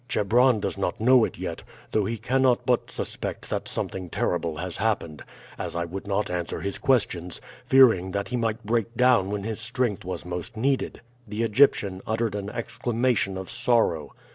Chebron 0.09 0.59
does 0.59 0.79
not 0.79 0.99
know 0.99 1.23
it 1.25 1.37
yet, 1.37 1.61
though 1.91 2.05
he 2.05 2.17
cannot 2.17 2.65
but 2.65 2.89
suspect 2.89 3.51
that 3.51 3.67
something 3.67 4.09
terrible 4.09 4.57
has 4.57 4.77
happened, 4.77 5.23
as 5.59 5.75
I 5.75 5.85
would 5.85 6.07
not 6.07 6.31
answer 6.31 6.59
his 6.61 6.79
questions, 6.79 7.39
fearing 7.65 8.09
that 8.09 8.29
he 8.29 8.35
might 8.35 8.65
break 8.65 8.95
down 8.97 9.29
when 9.29 9.43
his 9.43 9.59
strength 9.59 10.03
was 10.03 10.25
most 10.25 10.57
needed." 10.57 11.01
The 11.27 11.43
Egyptian 11.43 12.01
uttered 12.07 12.33
an 12.33 12.49
exclamation 12.49 13.37
of 13.37 13.47
sorrow. 13.51 14.13